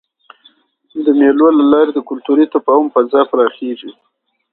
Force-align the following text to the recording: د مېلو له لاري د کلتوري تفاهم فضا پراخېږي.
د 1.03 1.05
مېلو 1.19 1.47
له 1.57 1.65
لاري 1.73 1.91
د 1.93 1.99
کلتوري 2.09 2.45
تفاهم 2.53 2.87
فضا 2.93 3.21
پراخېږي. 3.29 3.91